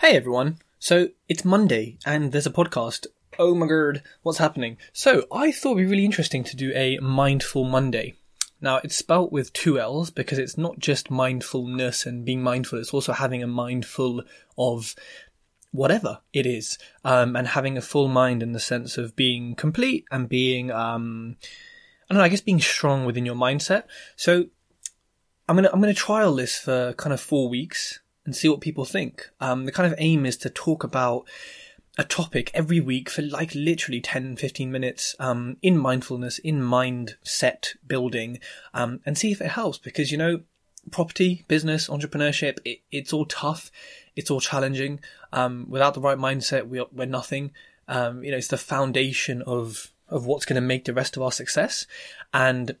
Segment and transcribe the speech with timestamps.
[0.00, 0.56] Hey everyone.
[0.78, 3.06] So it's Monday and there's a podcast.
[3.38, 4.78] Oh my god, what's happening?
[4.94, 8.14] So I thought it'd be really interesting to do a mindful Monday.
[8.62, 12.94] Now it's spelt with two L's because it's not just mindfulness and being mindful, it's
[12.94, 14.22] also having a mindful
[14.56, 14.94] of
[15.70, 16.78] whatever it is.
[17.04, 21.36] Um, and having a full mind in the sense of being complete and being, um,
[22.08, 23.82] I don't know, I guess being strong within your mindset.
[24.16, 24.46] So
[25.46, 28.00] I'm gonna, I'm gonna trial this for kind of four weeks
[28.30, 29.28] and see what people think.
[29.40, 31.26] Um, the kind of aim is to talk about
[31.98, 37.74] a topic every week for like literally 10, 15 minutes, um, in mindfulness, in mindset
[37.84, 38.38] building,
[38.72, 40.42] um, and see if it helps because, you know,
[40.92, 43.72] property, business, entrepreneurship, it, it's all tough.
[44.14, 45.00] It's all challenging.
[45.32, 47.50] Um, without the right mindset, we we're nothing.
[47.88, 51.24] Um, you know, it's the foundation of, of what's going to make the rest of
[51.24, 51.84] our success.
[52.32, 52.76] And,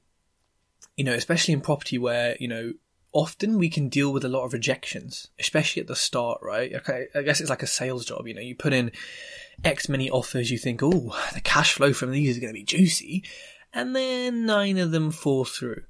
[0.96, 2.74] you know, especially in property where, you know,
[3.12, 6.72] often we can deal with a lot of rejections, especially at the start, right?
[6.74, 8.26] Okay, I guess it's like a sales job.
[8.26, 8.92] You know, you put in
[9.64, 12.64] X many offers, you think, oh, the cash flow from these is going to be
[12.64, 13.24] juicy,
[13.72, 15.82] and then nine of them fall through.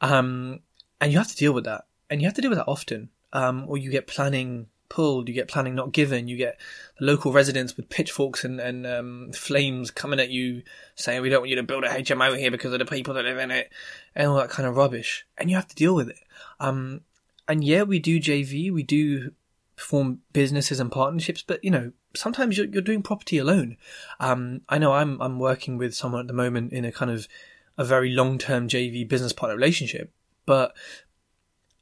[0.00, 0.60] Um,
[1.00, 3.10] and you have to deal with that, and you have to deal with that often.
[3.30, 6.58] Um, or you get planning pulled, you get planning not given, you get
[7.00, 10.62] local residents with pitchforks and, and um, flames coming at you
[10.94, 13.24] saying we don't want you to build a HMO here because of the people that
[13.24, 13.70] live in it,
[14.14, 15.26] and all that kind of rubbish.
[15.36, 16.20] And you have to deal with it.
[16.60, 17.02] Um,
[17.46, 19.32] and yeah, we do JV, we do
[19.76, 23.76] form businesses and partnerships, but you know, sometimes you're, you're doing property alone.
[24.20, 27.28] Um, I know I'm, I'm working with someone at the moment in a kind of
[27.76, 30.12] a very long-term JV business partner relationship,
[30.46, 30.74] but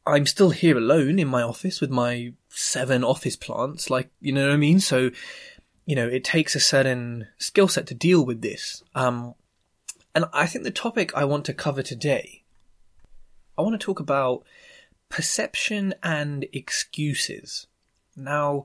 [0.06, 3.90] I'm still here alone in my office with my seven office plants.
[3.90, 4.78] Like, you know what I mean?
[4.78, 5.10] So,
[5.84, 8.84] you know, it takes a certain skill set to deal with this.
[8.94, 9.34] Um,
[10.14, 12.44] and I think the topic I want to cover today,
[13.58, 14.44] I want to talk about
[15.08, 17.66] perception and excuses.
[18.16, 18.64] Now,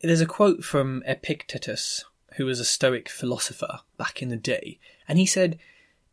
[0.00, 2.04] there's a quote from Epictetus,
[2.36, 5.58] who was a Stoic philosopher back in the day, and he said,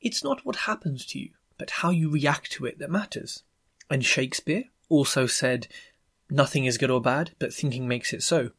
[0.02, 3.44] It's not what happens to you, but how you react to it that matters.
[3.90, 5.68] And Shakespeare also said,
[6.30, 8.52] Nothing is good or bad, but thinking makes it so.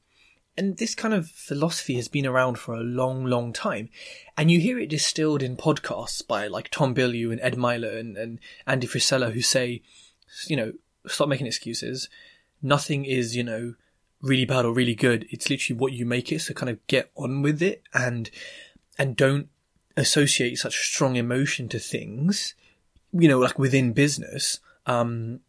[0.56, 3.88] And this kind of philosophy has been around for a long, long time.
[4.36, 8.16] And you hear it distilled in podcasts by like Tom Bilyeu and Ed Mylett and,
[8.16, 9.82] and Andy Frisella who say,
[10.48, 10.72] you know,
[11.06, 12.08] stop making excuses.
[12.60, 13.74] Nothing is, you know,
[14.20, 15.26] really bad or really good.
[15.30, 16.40] It's literally what you make it.
[16.40, 18.30] So kind of get on with it and,
[18.98, 19.48] and don't
[19.96, 22.54] associate such strong emotion to things,
[23.12, 24.58] you know, like within business.
[24.86, 25.40] Um,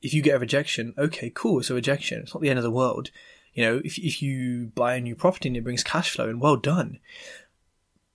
[0.00, 1.60] if you get a rejection, okay, cool.
[1.60, 2.22] It's a rejection.
[2.22, 3.10] It's not the end of the world.
[3.54, 6.40] You know, if, if you buy a new property and it brings cash flow and
[6.40, 6.98] well done.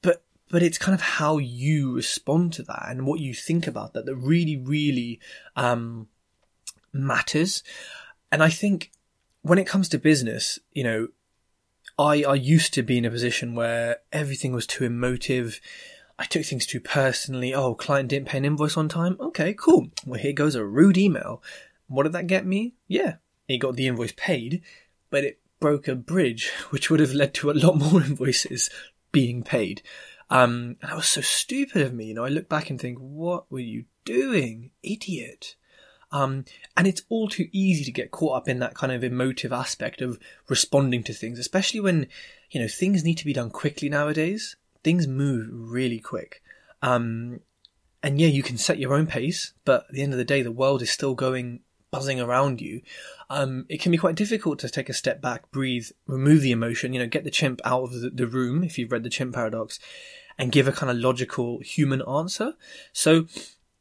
[0.01, 3.94] But, but it's kind of how you respond to that and what you think about
[3.94, 5.19] that that really, really,
[5.56, 6.07] um,
[6.91, 7.63] matters.
[8.31, 8.91] And I think
[9.41, 11.07] when it comes to business, you know,
[12.00, 15.59] I, I used to be in a position where everything was too emotive.
[16.19, 17.53] I took things too personally.
[17.53, 19.17] Oh, client didn't pay an invoice on time.
[19.19, 19.89] Okay, cool.
[20.05, 21.44] Well, here goes a rude email.
[21.88, 22.73] What did that get me?
[22.88, 23.16] Yeah,
[23.47, 24.61] it got the invoice paid,
[25.09, 28.69] but it broke a bridge, which would have led to a lot more invoices
[29.11, 29.81] being paid.
[30.29, 32.06] Um, and that was so stupid of me.
[32.06, 34.72] You know, I look back and think, what were you doing?
[34.83, 35.56] Idiot.
[36.11, 36.45] Um,
[36.75, 40.01] and it's all too easy to get caught up in that kind of emotive aspect
[40.01, 42.07] of responding to things, especially when,
[42.50, 44.56] you know, things need to be done quickly nowadays.
[44.87, 46.41] Things move really quick.
[46.81, 47.41] Um,
[48.01, 50.41] and yeah, you can set your own pace, but at the end of the day,
[50.41, 51.59] the world is still going
[51.91, 52.79] buzzing around you.
[53.29, 56.93] Um, it can be quite difficult to take a step back, breathe, remove the emotion,
[56.93, 59.77] you know, get the chimp out of the, room if you've read the chimp paradox
[60.37, 62.53] and give a kind of logical human answer.
[62.93, 63.27] So,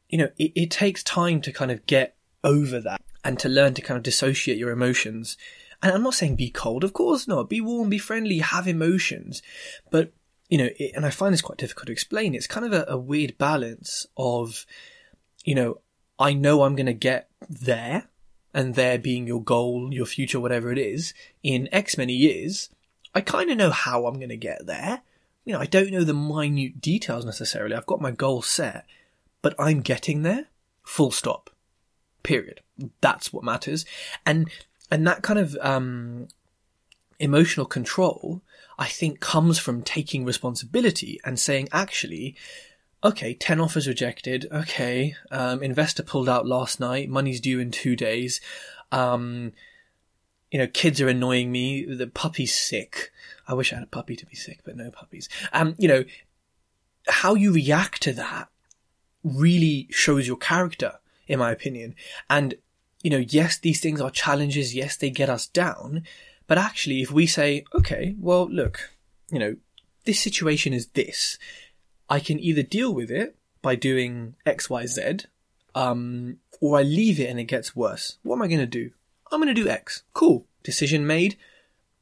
[0.09, 3.75] you know, it, it takes time to kind of get over that and to learn
[3.75, 5.37] to kind of dissociate your emotions.
[5.81, 7.47] And I'm not saying be cold, of course not.
[7.47, 9.41] Be warm, be friendly, have emotions.
[9.89, 10.11] But,
[10.49, 12.35] you know, it, and I find this quite difficult to explain.
[12.35, 14.65] It's kind of a, a weird balance of,
[15.43, 15.81] you know,
[16.19, 18.07] I know I'm going to get there,
[18.53, 21.13] and there being your goal, your future, whatever it is,
[21.43, 22.69] in X many years.
[23.13, 25.01] I kind of know how I'm going to get there.
[25.45, 27.75] You know, I don't know the minute details necessarily.
[27.75, 28.85] I've got my goal set,
[29.41, 30.47] but I'm getting there.
[30.83, 31.51] Full stop.
[32.23, 32.61] Period.
[32.99, 33.85] That's what matters.
[34.25, 34.49] And,
[34.89, 36.27] and that kind of, um,
[37.19, 38.41] emotional control,
[38.77, 42.35] I think comes from taking responsibility and saying, actually,
[43.03, 44.47] okay, 10 offers rejected.
[44.51, 47.09] Okay, um, investor pulled out last night.
[47.09, 48.39] Money's due in two days.
[48.91, 49.53] Um,
[50.51, 51.85] you know, kids are annoying me.
[51.85, 53.11] The puppy's sick.
[53.47, 55.27] I wish I had a puppy to be sick, but no puppies.
[55.53, 56.03] Um, you know,
[57.07, 58.49] how you react to that
[59.23, 61.95] really shows your character, in my opinion.
[62.29, 62.55] And,
[63.03, 64.75] you know, yes, these things are challenges.
[64.75, 66.03] Yes, they get us down,
[66.47, 68.91] But actually, if we say, okay, well, look,
[69.29, 69.57] you know,
[70.05, 71.37] this situation is this,
[72.09, 75.19] I can either deal with it by doing X, Y, Z,
[75.75, 78.17] um, or I leave it and it gets worse.
[78.23, 78.91] What am I going to do?
[79.31, 80.03] I'm going to do X.
[80.13, 80.45] Cool.
[80.63, 81.37] Decision made.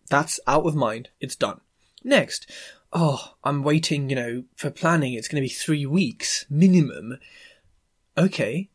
[0.09, 1.09] That's out of mind.
[1.19, 1.61] It's done.
[2.03, 2.49] Next.
[2.93, 5.13] Oh, I'm waiting, you know, for planning.
[5.13, 7.17] It's going to be three weeks minimum.
[8.15, 8.69] Okay.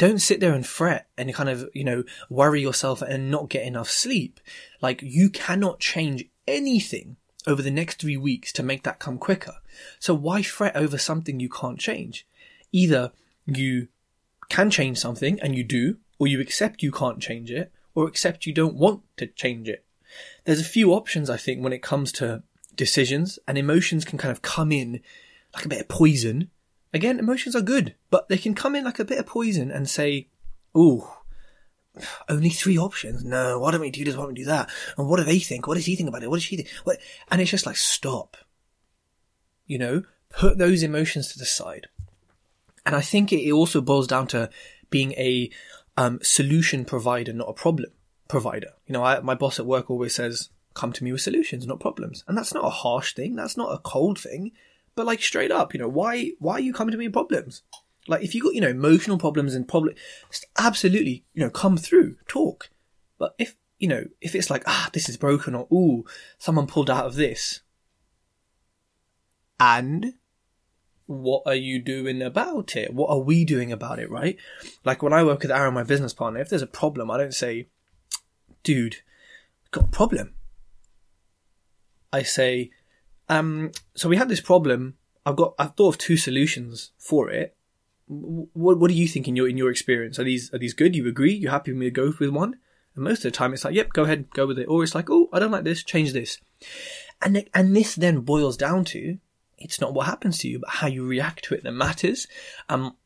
[0.00, 3.66] Don't sit there and fret and kind of, you know, worry yourself and not get
[3.66, 4.40] enough sleep.
[4.80, 9.56] Like, you cannot change anything over the next three weeks to make that come quicker.
[9.98, 12.26] So why fret over something you can't change?
[12.72, 13.12] Either
[13.44, 13.88] you
[14.48, 18.46] can change something and you do, or you accept you can't change it, or accept
[18.46, 19.84] you don't want to change it.
[20.46, 22.42] There's a few options, I think, when it comes to
[22.74, 25.02] decisions, and emotions can kind of come in
[25.54, 26.48] like a bit of poison.
[26.92, 29.88] Again, emotions are good, but they can come in like a bit of poison and
[29.88, 30.28] say,
[30.76, 31.06] ooh,
[32.28, 33.24] only three options.
[33.24, 34.16] No, why don't we do this?
[34.16, 34.70] Why don't we do that?
[34.98, 35.66] And what do they think?
[35.66, 36.30] What does he think about it?
[36.30, 36.68] What does she think?
[36.84, 36.98] What?
[37.30, 38.36] And it's just like, stop.
[39.66, 41.86] You know, put those emotions to the side.
[42.84, 44.50] And I think it also boils down to
[44.88, 45.50] being a
[45.96, 47.90] um, solution provider, not a problem
[48.26, 48.70] provider.
[48.86, 51.80] You know, I, my boss at work always says, come to me with solutions, not
[51.80, 52.24] problems.
[52.26, 53.36] And that's not a harsh thing.
[53.36, 54.52] That's not a cold thing.
[55.00, 57.62] But like straight up, you know, why, why are you coming to me with problems?
[58.06, 59.94] Like if you got, you know, emotional problems and problem,
[60.58, 62.68] absolutely, you know, come through, talk.
[63.16, 66.04] But if, you know, if it's like, ah, this is broken or, ooh,
[66.36, 67.62] someone pulled out of this.
[69.58, 70.16] And
[71.06, 72.92] what are you doing about it?
[72.92, 74.36] What are we doing about it, right?
[74.84, 77.32] Like when I work with Aaron, my business partner, if there's a problem, I don't
[77.32, 77.68] say,
[78.62, 78.96] dude,
[79.70, 80.34] got a problem.
[82.12, 82.72] I say,
[83.30, 84.96] um, so we had this problem.
[85.24, 87.56] I've got, I've thought of two solutions for it
[88.10, 90.18] what what do you think in your in your experience?
[90.18, 90.96] Are these are these good?
[90.96, 91.32] You agree?
[91.32, 92.56] You happy with me to go with one?
[92.96, 94.64] And most of the time, it's like, yep, go ahead, go with it.
[94.64, 96.38] Or it's like, oh, I don't like this, change this.
[97.22, 99.18] And and this then boils down to
[99.58, 102.26] it's not what happens to you, but how you react to it that matters.
[102.68, 102.96] Um,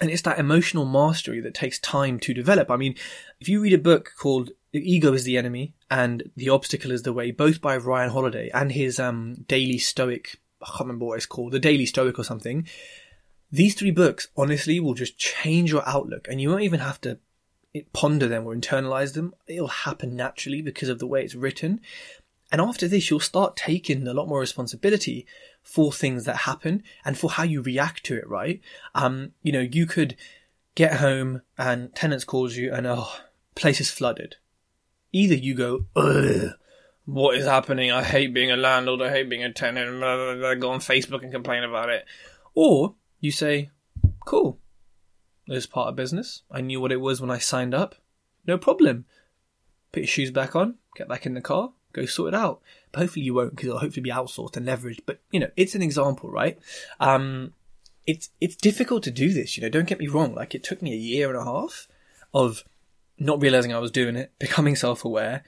[0.00, 2.70] and it's that emotional mastery that takes time to develop.
[2.70, 2.94] I mean,
[3.40, 7.12] if you read a book called Ego is the Enemy" and "The Obstacle is the
[7.12, 11.26] Way," both by Ryan Holiday and his um, Daily Stoic, I can't remember what it's
[11.26, 12.66] called, the Daily Stoic or something
[13.54, 17.18] these three books, honestly, will just change your outlook and you won't even have to
[17.92, 19.32] ponder them or internalize them.
[19.46, 21.80] It'll happen naturally because of the way it's written.
[22.54, 25.26] And after this, you'll start taking a lot more responsibility
[25.60, 28.60] for things that happen and for how you react to it, right?
[28.94, 30.14] Um, you know, you could
[30.76, 33.10] get home and tenants calls you and, oh,
[33.56, 34.36] place is flooded.
[35.10, 36.52] Either you go, ugh,
[37.06, 37.90] what is happening?
[37.90, 39.02] I hate being a landlord.
[39.02, 39.98] I hate being a tenant.
[39.98, 42.04] Blah, blah, blah, go on Facebook and complain about it.
[42.54, 43.70] Or you say,
[44.26, 44.60] cool,
[45.48, 46.44] this part of business.
[46.52, 47.96] I knew what it was when I signed up.
[48.46, 49.06] No problem.
[49.90, 52.60] Put your shoes back on, get back in the car, go sort it out.
[52.92, 55.00] But hopefully you won't because it'll hopefully be outsourced and leveraged.
[55.06, 56.58] But you know, it's an example, right?
[57.00, 57.54] Um,
[58.06, 59.56] it's it's difficult to do this.
[59.56, 60.34] You know, don't get me wrong.
[60.34, 61.88] Like it took me a year and a half
[62.32, 62.64] of
[63.18, 65.44] not realizing I was doing it, becoming self-aware,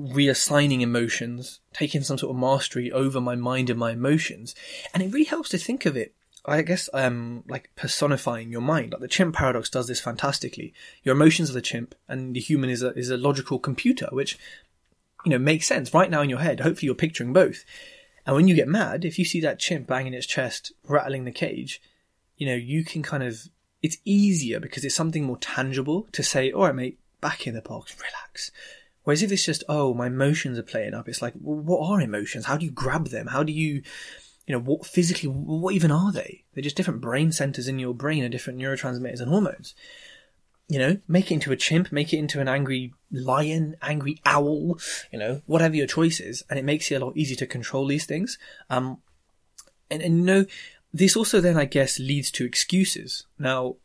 [0.00, 4.54] reassigning emotions, taking some sort of mastery over my mind and my emotions,
[4.94, 6.14] and it really helps to think of it
[6.46, 8.92] I guess um like personifying your mind.
[8.92, 10.72] Like the chimp paradox does this fantastically.
[11.02, 14.38] Your emotions are the chimp, and the human is a is a logical computer, which
[15.26, 16.60] you know makes sense right now in your head.
[16.60, 17.64] Hopefully, you're picturing both.
[18.24, 21.32] And when you get mad, if you see that chimp banging its chest, rattling the
[21.32, 21.82] cage,
[22.36, 23.48] you know you can kind of
[23.82, 27.60] it's easier because it's something more tangible to say, "All right, mate, back in the
[27.60, 28.52] box, relax."
[29.02, 32.00] Whereas if it's just, "Oh, my emotions are playing up," it's like, well, what are
[32.00, 32.46] emotions?
[32.46, 33.26] How do you grab them?
[33.28, 33.82] How do you
[34.46, 36.44] you know, what physically, what even are they?
[36.54, 39.74] They're just different brain centers in your brain and different neurotransmitters and hormones.
[40.68, 44.78] You know, make it into a chimp, make it into an angry lion, angry owl,
[45.12, 47.86] you know, whatever your choice is, and it makes it a lot easier to control
[47.86, 48.36] these things.
[48.68, 48.98] Um,
[49.88, 50.44] and, and you know,
[50.92, 53.26] this also then, I guess, leads to excuses.
[53.38, 53.76] Now,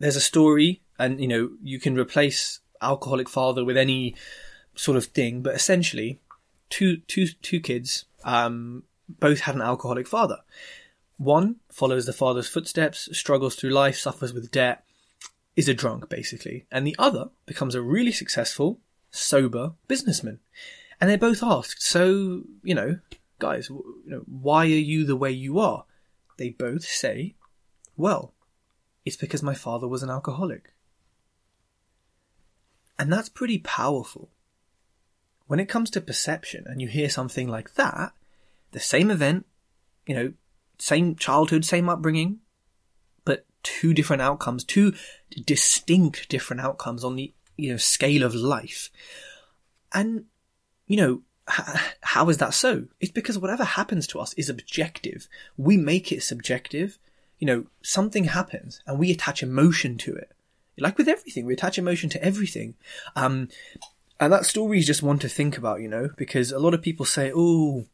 [0.00, 4.16] there's a story, and you know, you can replace alcoholic father with any
[4.74, 6.18] sort of thing, but essentially,
[6.70, 10.38] two, two, two kids, um, both had an alcoholic father.
[11.18, 14.84] One follows the father's footsteps, struggles through life, suffers with debt,
[15.56, 18.80] is a drunk basically, and the other becomes a really successful,
[19.10, 20.40] sober businessman.
[21.00, 22.98] And they're both asked, so, you know,
[23.38, 25.84] guys, you know, why are you the way you are?
[26.36, 27.34] They both say,
[27.96, 28.34] well,
[29.04, 30.74] it's because my father was an alcoholic.
[32.98, 34.28] And that's pretty powerful.
[35.46, 38.12] When it comes to perception and you hear something like that,
[38.72, 39.46] the same event,
[40.06, 40.32] you know,
[40.78, 42.40] same childhood, same upbringing,
[43.62, 44.94] two different outcomes, two
[45.44, 48.90] distinct different outcomes on the, you know, scale of life.
[49.92, 50.24] And,
[50.86, 51.22] you know,
[52.02, 52.86] how is that so?
[53.00, 55.28] It's because whatever happens to us is objective.
[55.56, 56.98] We make it subjective.
[57.38, 60.32] You know, something happens and we attach emotion to it.
[60.78, 62.74] Like with everything, we attach emotion to everything.
[63.16, 63.48] Um,
[64.18, 66.82] and that story is just one to think about, you know, because a lot of
[66.82, 67.86] people say, oh,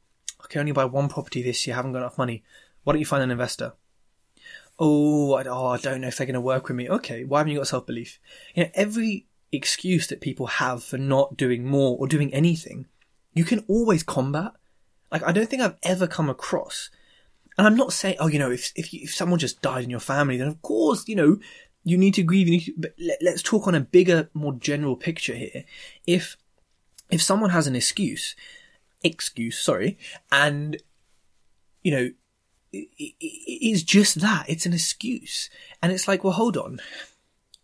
[0.42, 2.42] I can only buy one property this year, I haven't got enough money.
[2.84, 3.72] Why don't you find an investor?
[4.78, 6.88] Oh, I, oh, I don't know if they're going to work with me.
[6.88, 8.18] Okay, why haven't you got self belief?
[8.54, 12.86] You know, every excuse that people have for not doing more or doing anything,
[13.32, 14.52] you can always combat.
[15.10, 16.90] Like, I don't think I've ever come across,
[17.56, 19.90] and I'm not saying, oh, you know, if if, you, if someone just died in
[19.90, 21.38] your family, then of course, you know,
[21.84, 22.48] you need to grieve.
[22.48, 25.64] You need to, but let, let's talk on a bigger, more general picture here.
[26.06, 26.36] If
[27.10, 28.34] if someone has an excuse,
[29.02, 29.96] excuse, sorry,
[30.30, 30.76] and
[31.82, 32.10] you know
[32.98, 34.46] is just that.
[34.48, 35.50] It's an excuse.
[35.82, 36.80] And it's like, well, hold on.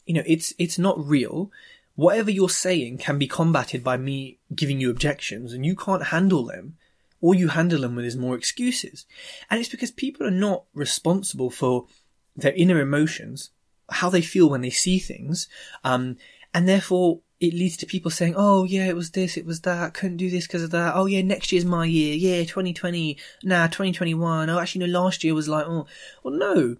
[0.06, 1.50] You know, it's, it's not real.
[1.94, 6.44] Whatever you're saying can be combated by me giving you objections and you can't handle
[6.44, 6.76] them.
[7.20, 9.06] All you handle them with is more excuses.
[9.50, 11.86] And it's because people are not responsible for
[12.34, 13.50] their inner emotions,
[13.90, 15.48] how they feel when they see things.
[15.84, 16.16] Um,
[16.54, 19.94] and therefore it leads to people saying, "Oh yeah, it was this, it was that,
[19.94, 20.94] couldn't do this because of that.
[20.94, 22.14] Oh yeah, next year's my year.
[22.14, 23.18] Yeah, 2020.
[23.42, 24.48] Nah, 2021.
[24.48, 25.86] Oh, actually, no, last year was like, oh,
[26.22, 26.76] well, no,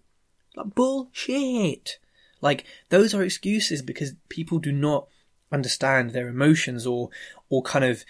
[0.55, 1.99] like bullshit.
[2.41, 5.09] Like those are excuses because people do not
[5.51, 7.11] understand their emotions or
[7.49, 8.05] or kind of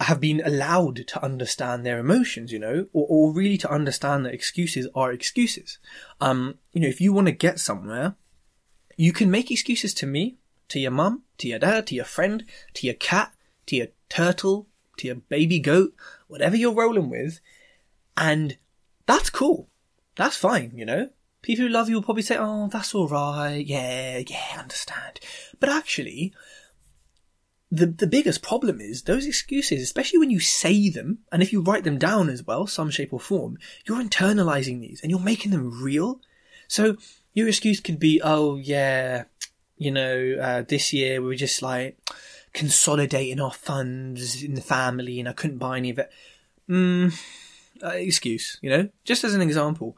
[0.00, 4.34] have been allowed to understand their emotions, you know, or, or really to understand that
[4.34, 5.78] excuses are excuses.
[6.20, 8.14] Um, you know, if you want to get somewhere,
[8.96, 10.36] you can make excuses to me
[10.68, 13.34] to your mum, to your dad, to your friend, to your cat,
[13.66, 14.66] to your turtle,
[14.98, 15.94] to your baby goat,
[16.26, 17.40] whatever you're rolling with.
[18.16, 18.56] And
[19.06, 19.68] that's cool.
[20.16, 21.10] That's fine, you know?
[21.42, 23.64] People who love you will probably say, oh, that's alright.
[23.64, 25.20] Yeah, yeah, I understand.
[25.60, 26.34] But actually,
[27.70, 31.60] the, the biggest problem is those excuses, especially when you say them, and if you
[31.60, 35.52] write them down as well, some shape or form, you're internalizing these and you're making
[35.52, 36.20] them real.
[36.66, 36.96] So
[37.34, 39.24] your excuse could be, oh yeah,
[39.78, 41.96] you know, uh, this year we were just like
[42.52, 46.10] consolidating our funds in the family and I couldn't buy any of it.
[46.68, 47.18] Mm,
[47.82, 49.96] uh, excuse, you know, just as an example.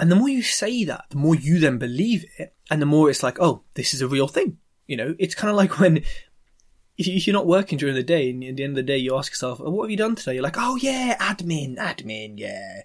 [0.00, 3.10] And the more you say that, the more you then believe it, and the more
[3.10, 4.58] it's like, oh, this is a real thing.
[4.86, 6.02] You know, it's kind of like when
[6.98, 9.16] if you're not working during the day, and at the end of the day, you
[9.16, 12.82] ask yourself, oh, "What have you done today?" You're like, "Oh yeah, admin, admin, yeah."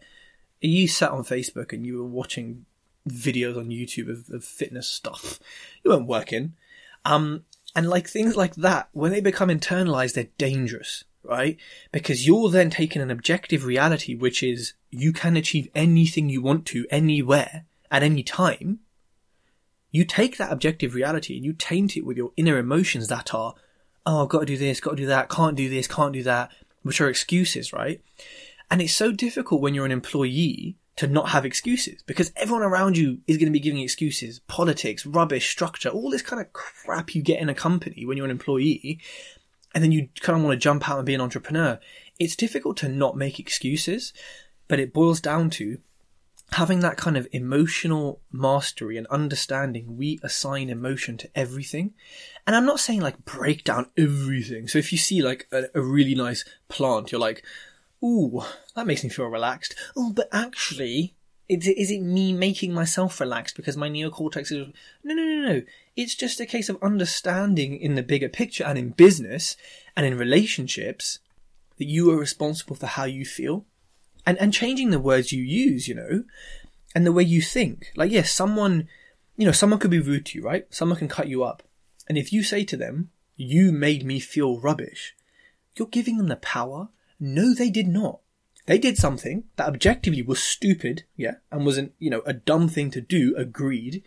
[0.62, 2.67] You sat on Facebook and you were watching
[3.10, 5.40] videos on YouTube of, of fitness stuff.
[5.84, 6.54] You weren't working.
[7.06, 7.46] Um,
[7.76, 11.58] and like things like that, when they become internalized, they're dangerous, right?
[11.92, 16.66] Because you're then taking an objective reality, which is you can achieve anything you want
[16.68, 18.80] to anywhere at any time.
[19.92, 23.54] You take that objective reality and you taint it with your inner emotions that are,
[24.06, 26.24] oh, I've got to do this, got to do that, can't do this, can't do
[26.24, 28.02] that, which are excuses, right?
[28.70, 32.98] And it's so difficult when you're an employee to not have excuses because everyone around
[32.98, 37.16] you is going to be giving excuses, politics, rubbish, structure, all this kind of crap
[37.16, 39.00] you get in a company when you're an employee.
[39.76, 41.80] And then you kind of want to jump out and be an entrepreneur.
[42.20, 44.12] It's difficult to not make excuses,
[44.68, 45.78] but it boils down to
[46.54, 49.98] having that kind of emotional mastery and understanding.
[49.98, 51.94] We assign emotion to everything.
[52.48, 54.68] And I'm not saying like break down everything.
[54.68, 57.44] So if you see like a, a really nice plant, you're like,
[58.04, 58.42] ooh,
[58.76, 59.76] that makes me feel relaxed.
[59.96, 61.16] Oh, but actually,
[61.50, 64.68] is it, is it me making myself relaxed because my neocortex is.
[65.04, 65.62] No, no, no, no.
[65.96, 69.56] It's just a case of understanding in the bigger picture and in business
[69.96, 71.20] and in relationships
[71.78, 73.66] that you are responsible for how you feel
[74.26, 76.24] and, and changing the words you use, you know,
[76.94, 77.92] and the way you think.
[77.96, 78.88] Like, yes, someone,
[79.38, 80.66] you know, someone could be rude to you, right?
[80.70, 81.64] Someone can cut you up.
[82.08, 85.16] And if you say to them, you made me feel rubbish,
[85.76, 86.90] you're giving them the power
[87.20, 88.20] no, they did not.
[88.68, 92.92] They did something that objectively was stupid, yeah, and wasn't, you know, a dumb thing
[92.92, 94.04] to do, agreed,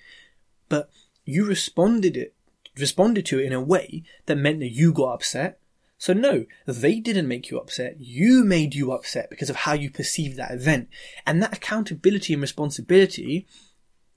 [0.69, 0.91] but
[1.25, 2.35] you responded it,
[2.79, 5.61] responded to it in a way that meant that you got upset.
[5.97, 7.97] So no, they didn't make you upset.
[8.01, 10.89] You made you upset because of how you perceived that event.
[11.27, 13.47] And that accountability and responsibility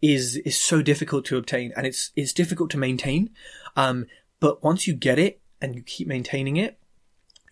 [0.01, 3.31] is, is so difficult to obtain and it's, it's difficult to maintain.
[3.75, 4.05] Um,
[4.39, 6.79] but once you get it and you keep maintaining it,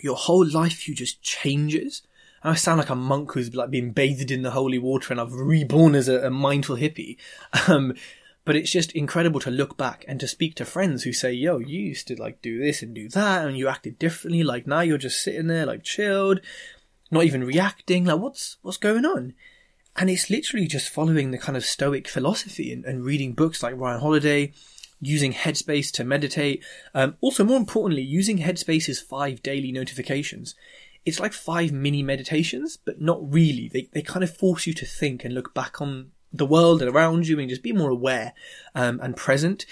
[0.04, 2.02] your whole life you just changes.
[2.44, 5.34] I sound like a monk who's like being bathed in the holy water and I've
[5.34, 7.18] reborn as a, a mindful hippie.
[7.68, 7.94] Um,
[8.44, 11.60] but it's just incredible to look back and to speak to friends who say, yo,
[11.60, 14.44] you used to like do this and do that and you acted differently.
[14.44, 16.42] Like now you're just sitting there like chilled,
[17.12, 18.06] not even reacting.
[18.06, 19.36] Like what's, what's going on?
[19.96, 23.78] And it's literally just following the kind of stoic philosophy and, and reading books like
[23.78, 24.54] Ryan Holiday,
[25.02, 26.64] using Headspace to meditate.
[26.94, 30.56] Um, also, more importantly, using Headspace's five daily notifications.
[31.06, 33.68] It's like five mini meditations, but not really.
[33.68, 36.90] They, they kind of force you to think and look back on the world and
[36.90, 38.34] around you and just be more aware
[38.76, 39.66] um, and present,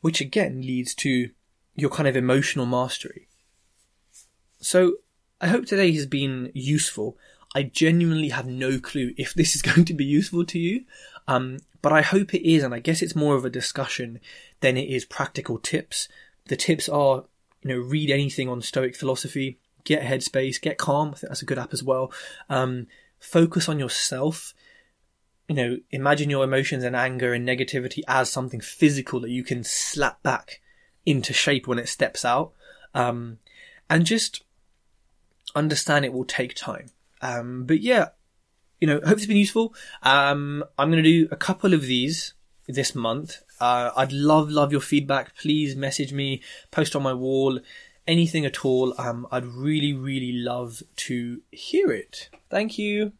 [0.00, 1.30] which again leads to
[1.76, 3.28] your kind of emotional mastery.
[4.60, 4.94] So
[5.40, 7.18] I hope today has been useful.
[7.54, 10.84] I genuinely have no clue if this is going to be useful to you,
[11.28, 14.20] um, but I hope it is, and I guess it's more of a discussion
[14.62, 16.08] than it is practical tips.
[16.46, 17.24] The tips are,
[17.62, 21.08] you know, read anything on Stoic philosophy, get Headspace, get Calm.
[21.08, 22.10] I think that's a good app as well.
[22.48, 22.86] Um,
[23.20, 24.54] focus on yourself
[25.48, 29.64] you know, imagine your emotions and anger and negativity as something physical that you can
[29.64, 30.62] slap back
[31.04, 32.52] into shape when it steps out.
[32.94, 33.38] Um,
[33.90, 34.44] and just
[35.54, 36.86] understand it will take time.
[37.20, 38.08] Um, but yeah,
[38.80, 39.74] you know, hope it's been useful.
[40.02, 42.34] Um, I'm going to do a couple of these
[42.66, 43.42] this month.
[43.62, 45.36] Uh, I'd love, love your feedback.
[45.36, 46.42] Please message me,
[46.72, 47.60] post on my wall,
[48.08, 48.92] anything at all.
[48.98, 52.28] Um, I'd really, really love to hear it.
[52.50, 53.12] Thank you.